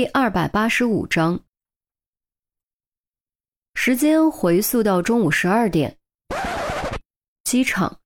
[0.00, 1.38] 第二百八十五章，
[3.74, 5.94] 时间回溯到中午十二点，
[7.44, 7.98] 机场，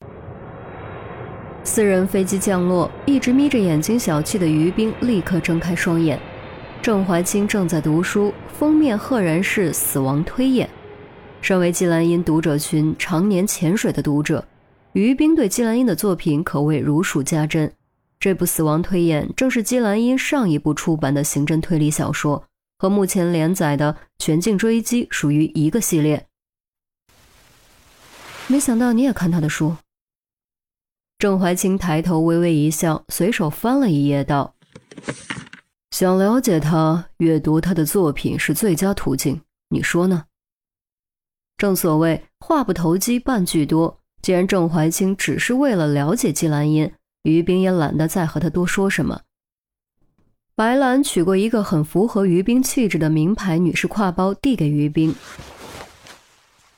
[1.63, 6.19] 私人飞机降落，一直眯着眼睛小憩的于冰立刻睁开双眼。
[6.83, 10.69] 郑怀清正在读书，封面赫然是死亡推演。
[11.43, 14.45] 身为季兰英读者群常年潜水的读者，
[14.95, 17.73] 于冰对季兰英的作品可谓如数家珍。
[18.25, 22.43] 这部《死亡推演》正是基兰因上一部出版的刑侦推理小说，
[22.79, 26.27] 和目前连载的《全境追击》属于一个系列。
[28.47, 29.77] 没想到你也看他的书。
[31.19, 34.55] 郑怀清抬头微微一笑，随手翻了一页，道
[35.93, 39.39] ：“想了解他，阅读他的作品是最佳途径。
[39.69, 40.25] 你说呢？”
[41.59, 44.01] 正所谓话不投机半句多。
[44.23, 46.91] 既然郑怀清只是为了了解季兰因。
[47.25, 49.23] 于冰也懒得再和他多说什么。
[50.55, 55.13] 白兰取过一个很符合于冰气质的名牌女士挎包，递给于冰：“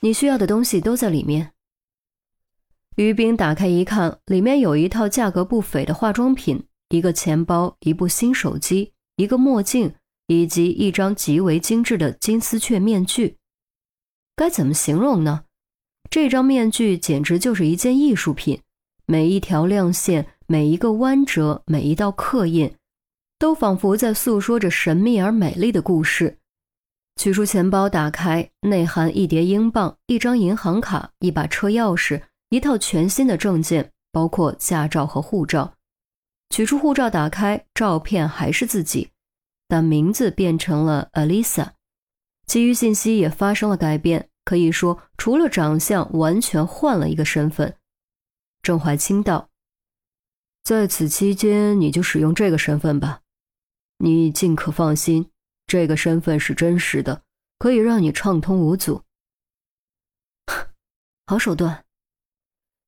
[0.01, 1.51] 你需要的东西都在里面。”
[2.97, 9.93] 于冰打开一看，里面有一套价格不菲的化妆品，一个钱包，一部新手机，一个墨镜，
[10.25, 13.37] 以及一张极为精致的金丝雀面具。
[14.35, 15.43] 该怎么形容呢？
[16.09, 18.61] 这张面具简直就是一件艺术品，
[19.05, 20.25] 每一条亮线。
[20.49, 22.73] 每一个弯折，每一道刻印，
[23.37, 26.37] 都仿佛在诉说着神秘而美丽的故事。
[27.17, 35.73] 取出钱包，打开，内含一叠英镑、一张银行卡、一把车钥匙、一套全新的证件，包括驾照和护照。
[36.49, 39.09] 取出护照，打开，照片还是自己，
[39.67, 41.71] 但名字变成了 Alisa，
[42.45, 44.29] 其余信息也发生了改变。
[44.45, 47.75] 可以说，除了长相，完全换了一个身份。
[48.61, 49.46] 郑怀清道。
[50.67, 53.21] 在此期间，你就使用这个身份吧。
[53.99, 55.29] 你尽可放心，
[55.65, 57.21] 这个身份是真实的，
[57.57, 59.03] 可以让你畅通无阻。
[61.25, 61.85] 好手段。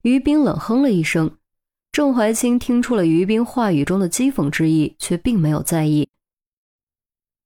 [0.02, 1.38] 于冰冷哼了一声。
[1.94, 6.10] 郑怀清听出了于冰话语中的讥讽之意，却并没有在意。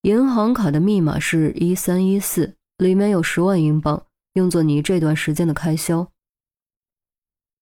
[0.02, 6.12] 银行卡的密码是一三一四，里面有十万英镑，用作你这段时间的开销。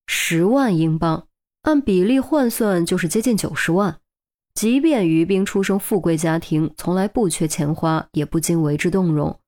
[0.07, 1.27] 十万英镑。
[1.63, 3.99] 按比例换算，就是接近九十万。
[4.53, 9.39] 即便于冰出生富贵家庭，从来不缺钱花，也不禁为之动容。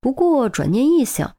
[0.00, 1.36] 不过转念一想，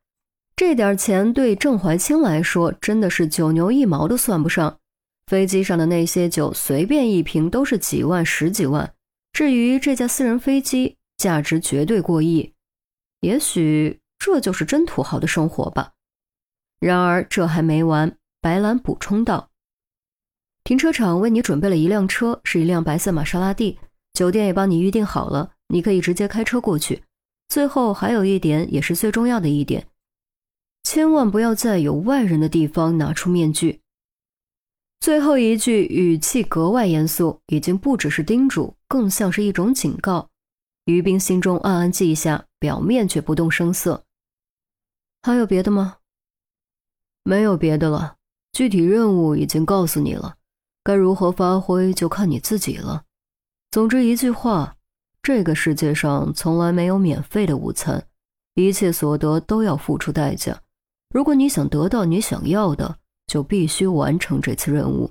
[0.55, 4.79] 这点钱对郑怀清来说，真的是九牛一毛都算不上。
[5.27, 8.93] 飞机上的那些酒，随便一瓶都是几万、十几万。
[9.31, 12.53] 至于这架私人飞机，价值绝对过亿。
[13.21, 15.93] 也许这就是真土豪的生活吧。
[16.79, 19.49] 然而这还没完，白兰补充道。
[20.65, 23.77] 停车场为你准备了一辆车，是一辆白色玛莎拉蒂。
[24.13, 27.03] 酒店也帮你预定好了，你可以直接开车过去。
[27.49, 29.85] 最后还有一点，也是最重要的一点，
[30.81, 33.79] 千万不要在有外人的地方拿出面具。
[34.99, 40.27] 最后一句语气格外严肃，已经不只是叮嘱，更像是一种警告。
[40.85, 44.03] 于冰心中暗暗记下，表面却不动声色。
[45.21, 45.97] 还有别的吗？
[47.23, 48.15] 没有别的了，
[48.51, 50.37] 具体任务已经告诉你了。
[50.85, 53.05] 该如何发挥，就看你自己了。
[53.71, 54.75] 总之一句话，
[55.23, 58.05] 这个世界上从来没有免费的午餐，
[58.53, 60.61] 一切所得都要付出代价。
[61.09, 65.09] 如果你想得到你想要的，就必须完成这次任务。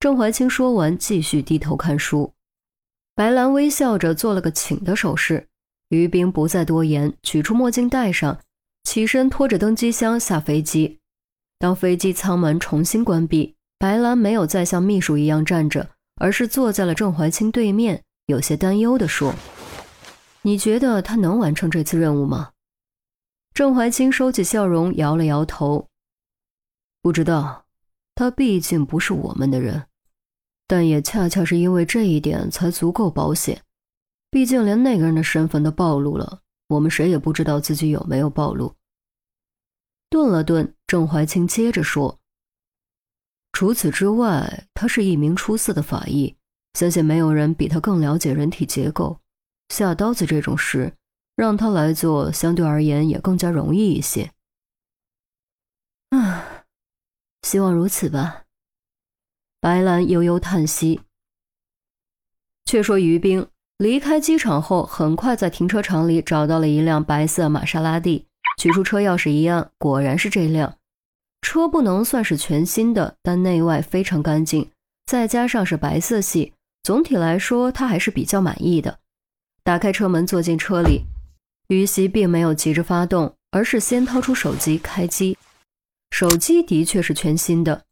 [0.00, 2.34] 郑怀清说完，继续低头看书。
[3.14, 5.46] 白兰微笑着做了个请的手势。
[5.90, 8.40] 于冰不再多言，取出墨镜戴上，
[8.82, 10.98] 起身拖着登机箱下飞机。
[11.60, 13.54] 当飞机舱门重新关闭。
[13.82, 19.34] 白兰没有再像秘书一样站着，而是坐在了郑怀清对面，有些担忧地说
[20.42, 22.52] ：“你觉得他能完成这次任务吗？”
[23.52, 25.88] 郑怀清收起笑容，摇了摇头
[27.02, 27.64] ：“不知道，
[28.14, 29.88] 他毕竟不是我们的人，
[30.68, 33.60] 但也恰恰是因为这一点才足够保险。
[34.30, 38.72] 毕竟连那个人的身份都暴露了，我们谁也不知道自己有没有暴露。”
[40.08, 42.20] 顿了顿，郑怀清接着说。
[43.52, 46.34] 除此之外，他是一名出色的法医，
[46.74, 49.20] 相信没有人比他更了解人体结构。
[49.68, 50.94] 下刀子这种事，
[51.36, 54.32] 让他来做，相对而言也更加容易一些。
[56.10, 56.64] 啊，
[57.42, 58.44] 希望如此吧。
[59.60, 61.00] 白兰悠悠叹息。
[62.64, 63.46] 却说于冰
[63.76, 68.26] 离开机场后，很快在停车场里找到了一辆白色玛莎拉蒂，
[68.58, 70.78] 取出车钥匙一按，果然是这辆。
[71.42, 74.70] 车不能算是全新的，但内外非常干净，
[75.04, 78.98] 再加上是白色系，总体来说他还是比较满意的。
[79.62, 81.02] 打开车门，坐进车里。
[81.68, 85.36] 于西并没有急着发动，而是先掏出手机开机。
[86.10, 87.82] 手机的确是全新的，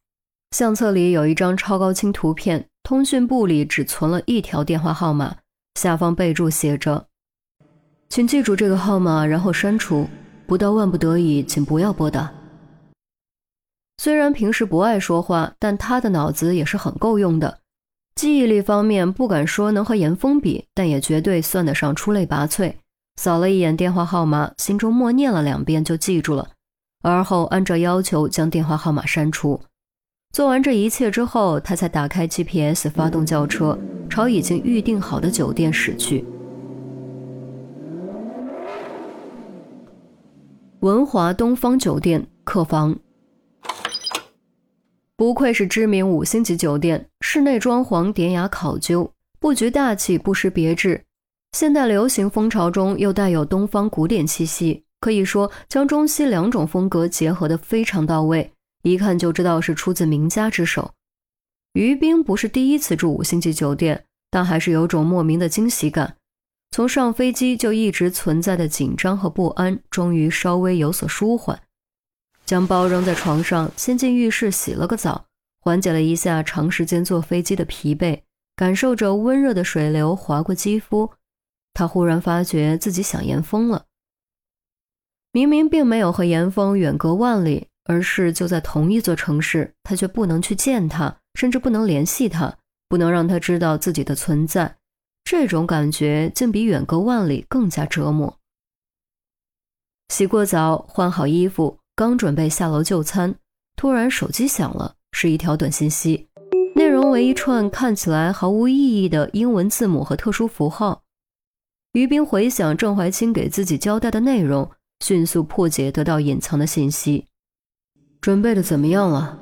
[0.52, 5.36] 相册里有一张超高清图片，通讯簿里只存了一条电话号码，
[5.74, 7.06] 下方备注写着
[8.10, 10.08] ：“请记住这个号码，然后删除。
[10.46, 12.30] 不到万不得已，请不要拨打。”
[14.02, 17.58] 虽然平时不爱说话，但他的脑子也是很够用的。
[18.14, 22.72] 记忆力方面不敢说能和严峰比，但也绝对算得上出类拔萃。
[23.20, 26.48] 扫了一眼电话号码，心中默念了两遍就记住了，
[27.02, 29.60] 而后按照要求将电话号码删除。
[30.32, 36.24] 做完这一切之后，他才打开 GPS，发动轿车，朝已经预定好的酒店驶去。
[40.78, 42.98] 文华东方酒店客房。
[45.20, 51.04] 不愧是知名五星级酒店，室内装潢典雅考究，布局大气，不失别致。
[51.52, 58.50] 现代流行风潮中又带有东方古典气息，可以说将中西两种风格结合的非常到位，
[58.82, 60.90] 一看就知道是出自名家之手。
[61.74, 66.16] 于冰不是第一次住五星级酒店，但还是有种莫名的惊喜感。
[66.70, 71.60] 从上飞机就一直存在的紧张和不安，终于稍微有所舒缓。
[72.50, 75.24] 将包扔在床上，先进浴室洗了个澡，
[75.60, 78.22] 缓解了一下长时间坐飞机的疲惫，
[78.56, 81.12] 感受着温热的水流划过肌肤，
[81.72, 83.84] 他忽然发觉自己想严峰了。
[85.30, 92.58] 明明并没有和严峰远隔万里，而是就在同一座城市，他却不能去见他，甚至不能联系他，
[92.88, 94.76] 不能让他知道自己的存在，
[95.22, 98.36] 这种感觉竟比远隔万里更加折磨。
[100.08, 101.78] 洗过澡，换好衣服。
[101.94, 103.34] 刚准备下楼就餐，
[103.76, 106.28] 突然手机响了，是一条短信息，
[106.74, 111.02] 内容为一串看起来毫无意义的英文字母和特殊符号。
[111.92, 114.70] 于冰回想郑怀清给自己交代的内容，
[115.04, 117.26] 迅速破解得到隐藏的信息。
[118.20, 119.38] 准备的怎么样了？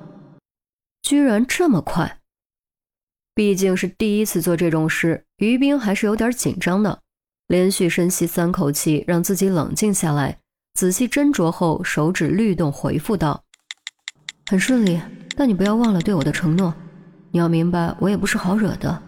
[1.02, 2.20] 居然这么快！
[3.34, 7.00] 毕竟是第一次做这种事，于冰还是有点紧张的。
[7.46, 10.40] 连续深吸三口气，让自己冷静下来。
[10.78, 13.42] 仔细斟酌后，手指律动，回复道
[14.48, 15.02] ：“很顺利，
[15.36, 16.72] 但你不要忘了对我的承诺。
[17.32, 19.02] 你要明白，我也不是好惹的。”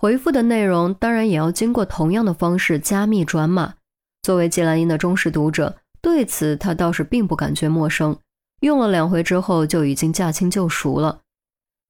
[0.00, 3.74] 回复的内容当然也要经过同样的方式加密转码。
[4.22, 8.16] 作为季兰英的忠实读者，对此他倒是并不感觉陌生。
[8.60, 11.20] 用了两回之后，就已经驾轻就熟了。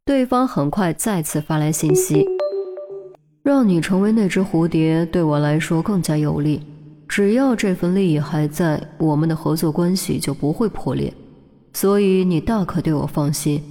[0.04, 2.26] 对方很快再次发来信息
[3.44, 6.66] ：“让你成为那只蝴蝶，对我来说更加有利。”
[7.08, 11.12] 只要这份利益还在，我们的合作关系就不会破裂，
[11.73, 13.62] 所以你大可对我放心。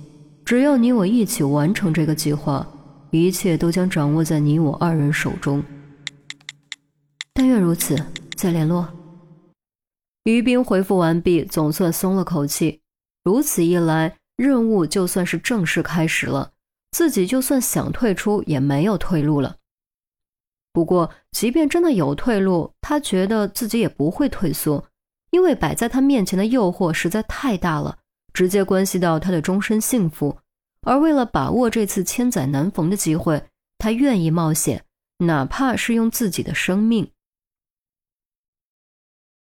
[0.44, 2.66] 只要你我一起完成这个计划，
[3.12, 5.64] 一切都将掌握在你我二人手中。
[7.34, 7.96] 但愿如此，
[8.36, 8.88] 再联络。
[10.24, 12.82] 于冰回复完毕，总算松了口气。
[13.24, 16.52] 如此一来，任务就算是正式开始了，
[16.92, 19.58] 自己就算想退出也没有退路了。
[20.75, 24.83] 不过，即便真的有退路，他觉得自己也不会退缩，
[25.31, 27.98] 因为摆在他面前的诱惑实在太大了，
[28.33, 30.38] 直接关系到他的终身幸福。
[30.81, 33.42] 而为了把握这次千载难逢的机会，
[33.77, 34.83] 他愿意冒险，
[35.19, 37.10] 哪怕是用自己的生命。